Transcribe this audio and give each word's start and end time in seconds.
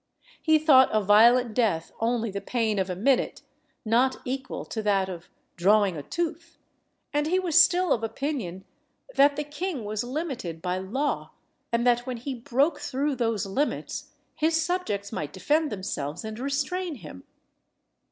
He 0.41 0.57
thought 0.57 0.89
a 0.91 0.99
violent 1.03 1.53
death 1.53 1.91
only 1.99 2.31
the 2.31 2.41
pain 2.41 2.79
of 2.79 2.89
a 2.89 2.95
minute, 2.95 3.43
not 3.85 4.15
equal 4.25 4.65
to 4.65 4.81
that 4.81 5.09
of 5.09 5.29
drawing 5.57 5.95
a 5.95 6.01
tooth; 6.01 6.57
and 7.13 7.27
he 7.27 7.37
was 7.37 7.63
still 7.63 7.93
of 7.93 8.01
opinion 8.03 8.65
_that 9.15 9.35
the 9.35 9.43
king 9.43 9.85
was 9.85 10.03
limited 10.03 10.59
by 10.59 10.79
law, 10.79 11.33
and 11.71 11.85
that 11.85 12.07
when 12.07 12.17
he 12.17 12.33
broke 12.33 12.79
through 12.79 13.15
those 13.15 13.45
limits, 13.45 14.09
his 14.33 14.59
subjects 14.59 15.11
might 15.11 15.31
defend 15.33 15.71
themselves 15.71 16.25
and 16.25 16.39
restrain 16.39 16.97
him_. 17.01 17.21